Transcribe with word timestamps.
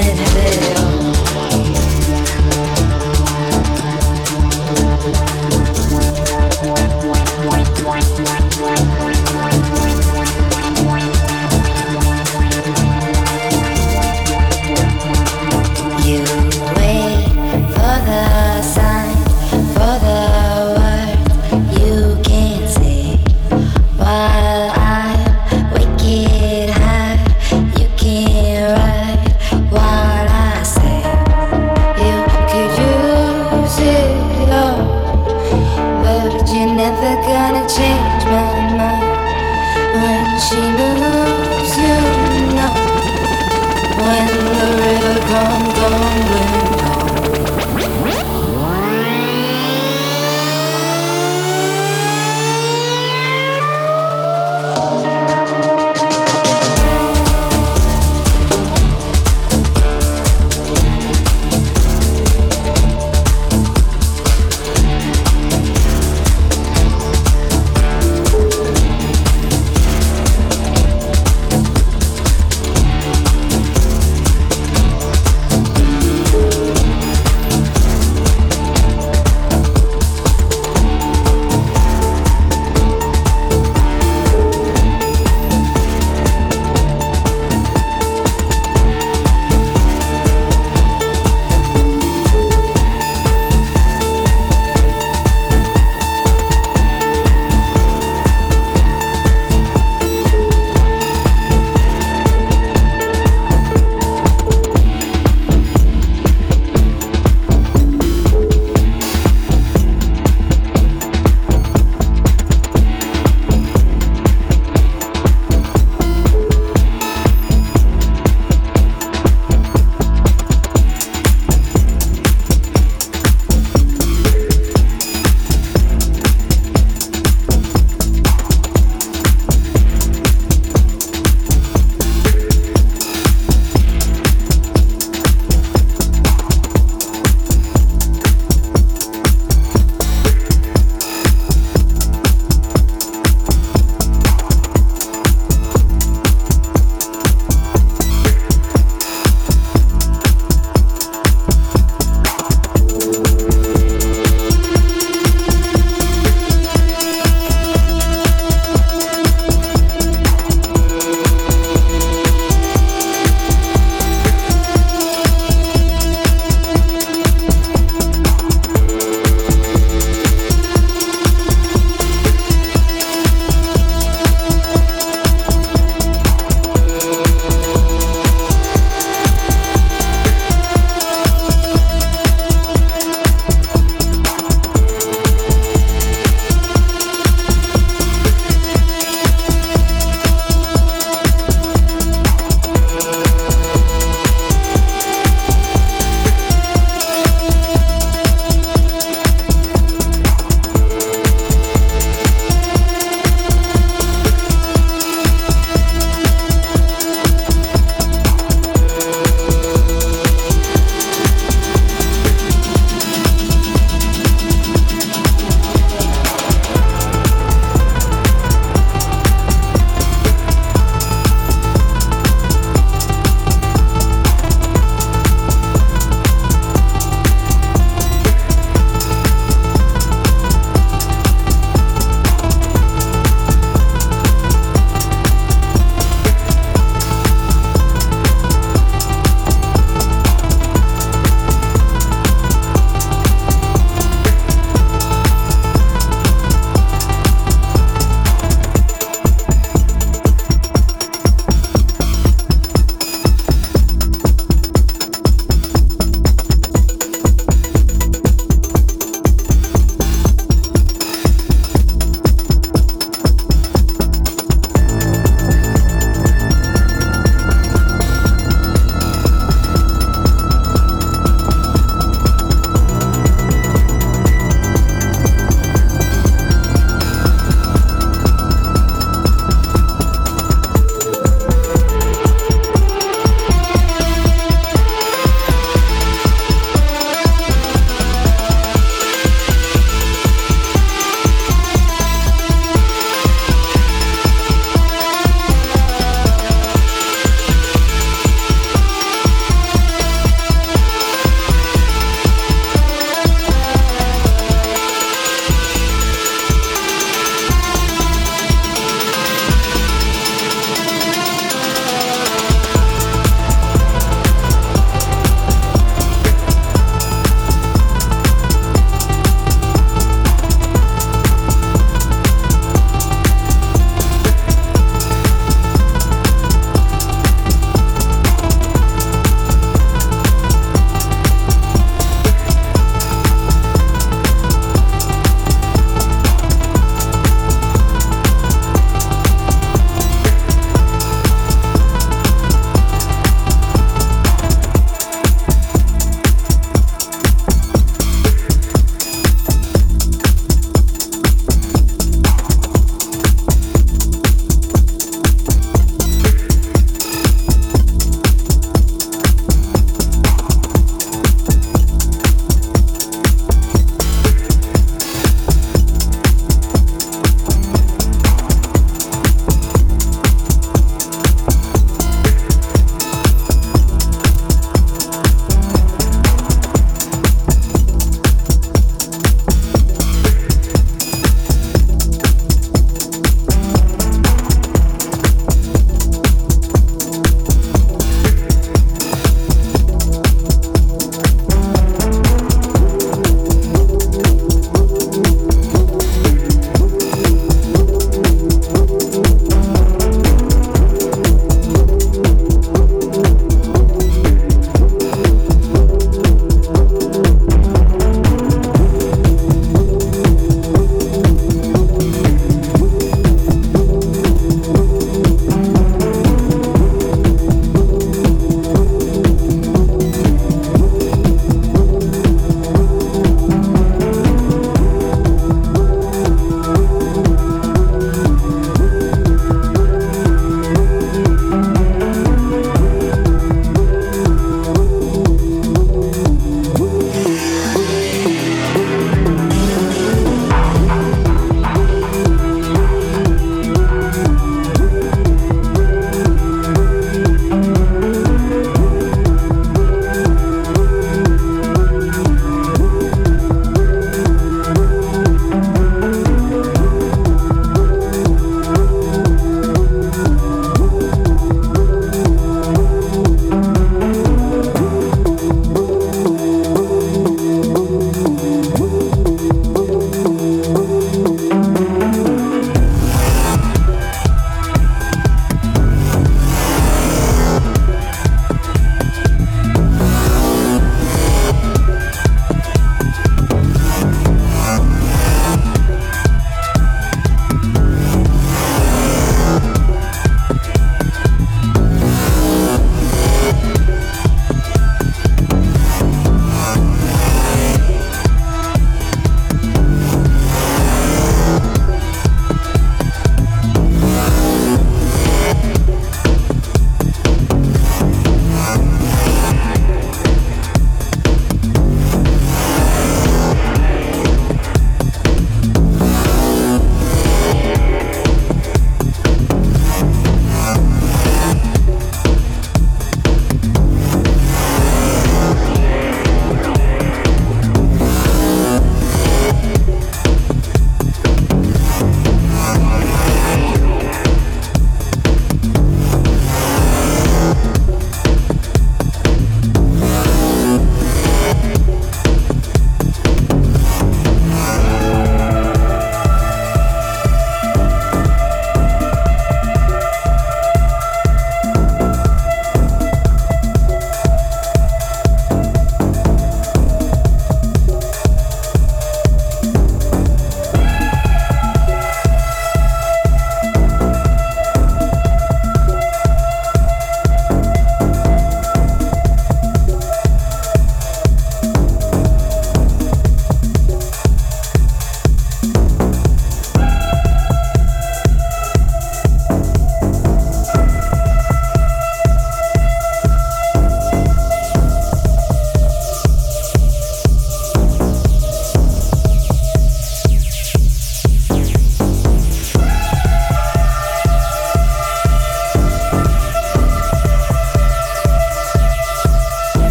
while 0.00 0.29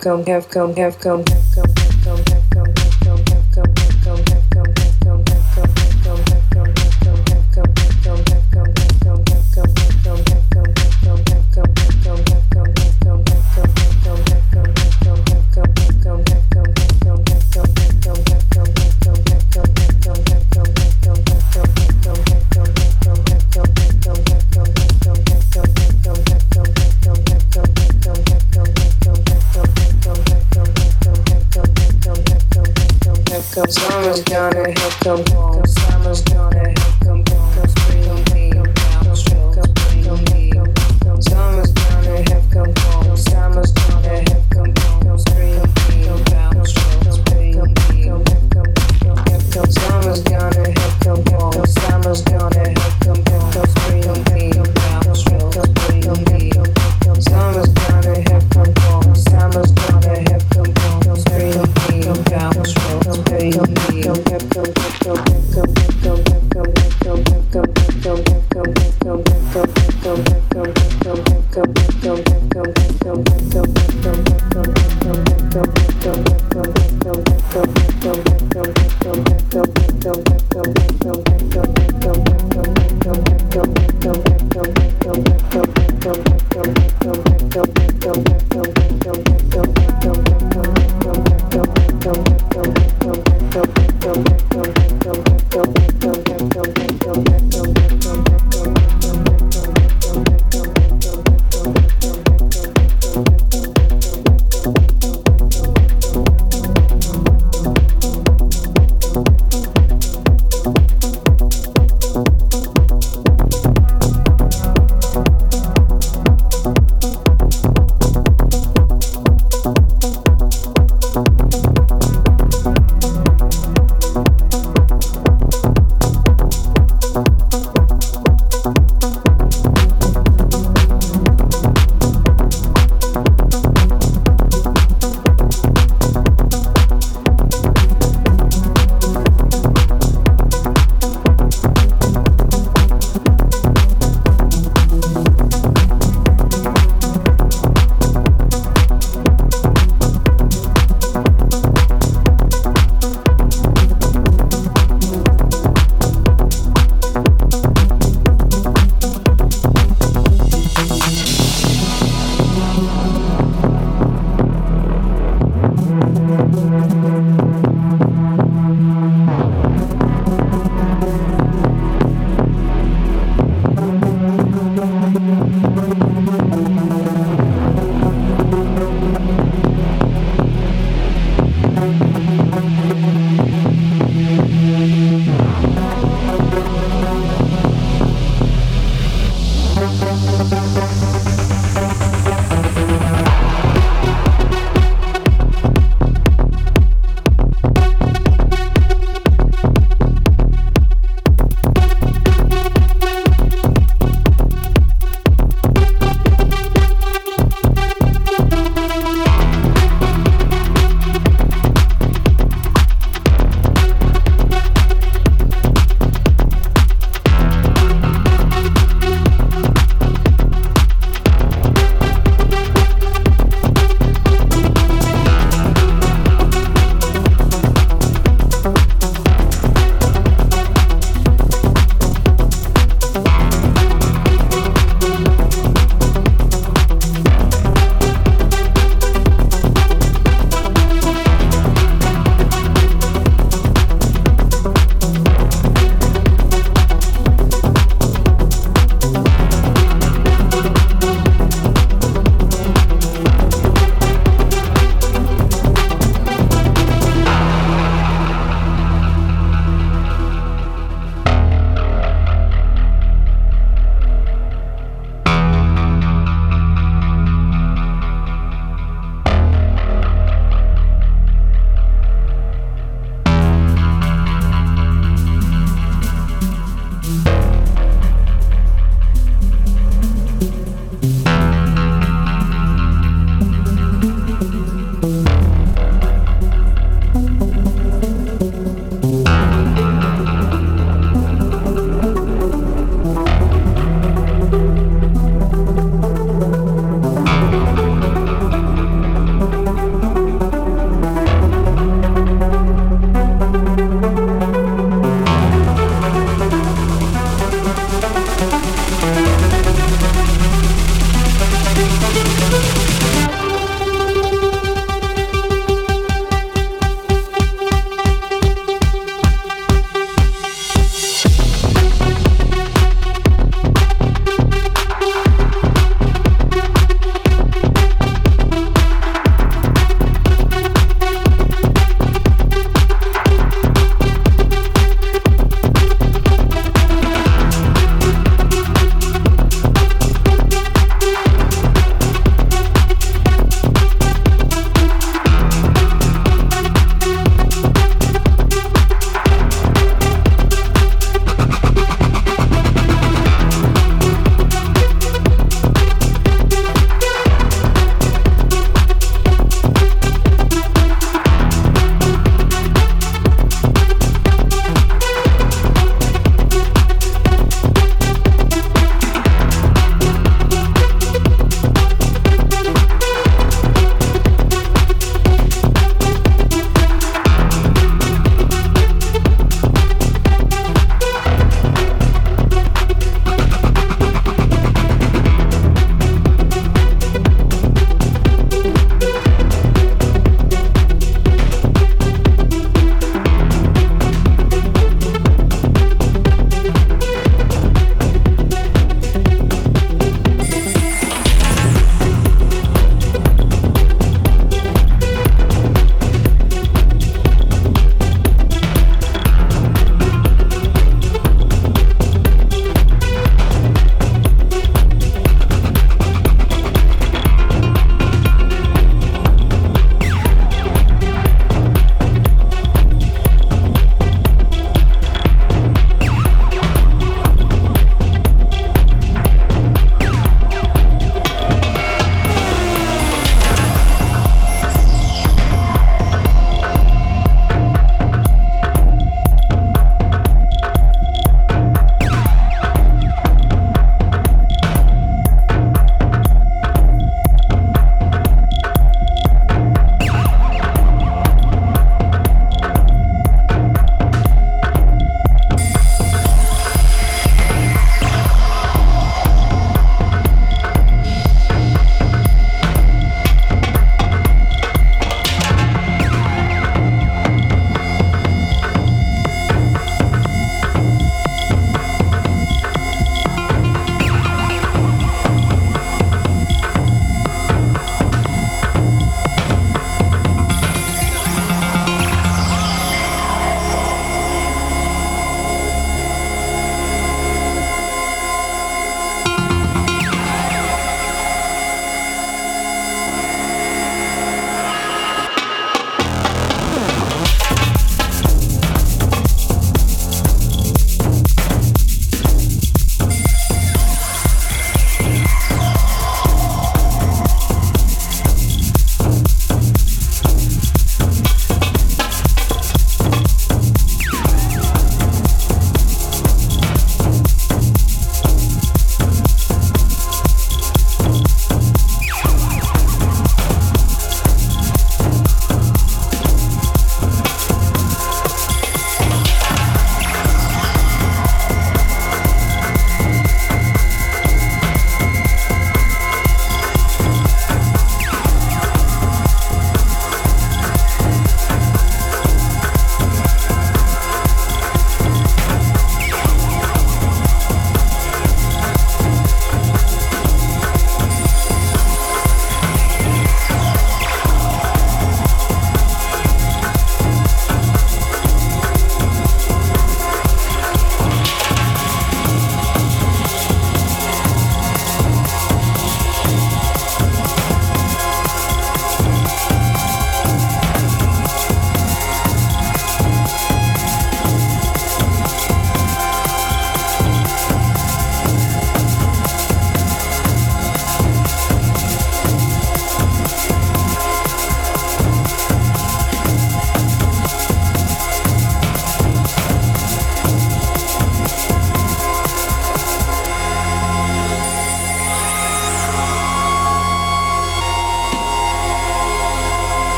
come, 0.00 0.74
have 0.76 0.98
come, 0.98 1.24
have 1.24 1.50
come. 1.54 1.79